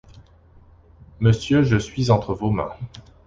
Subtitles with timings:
[1.19, 2.73] Monsieur, je suis entre vos mains.